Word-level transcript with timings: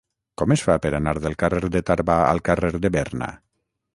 Com 0.41 0.53
es 0.53 0.63
fa 0.67 0.77
per 0.85 0.91
anar 0.99 1.13
del 1.25 1.35
carrer 1.43 1.69
de 1.77 1.83
Tarba 1.91 2.17
al 2.31 2.43
carrer 2.49 2.71
de 2.87 2.93
Berna? 2.99 3.31